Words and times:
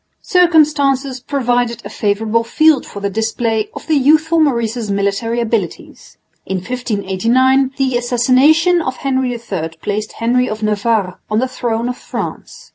Circumstances 0.23 1.19
provided 1.19 1.85
a 1.85 1.89
favourable 1.91 2.43
field 2.43 2.87
for 2.87 3.01
the 3.01 3.09
display 3.11 3.69
of 3.75 3.85
the 3.85 3.93
youthful 3.93 4.39
Maurice's 4.39 4.89
military 4.89 5.39
abilities. 5.39 6.17
In 6.43 6.57
1589 6.57 7.73
the 7.77 7.97
assassination 7.97 8.81
of 8.81 8.97
Henry 8.97 9.31
III 9.35 9.73
placed 9.83 10.13
Henry 10.13 10.49
of 10.49 10.63
Navarre 10.63 11.19
on 11.29 11.37
the 11.37 11.47
throne 11.47 11.87
of 11.87 11.97
France. 11.99 12.69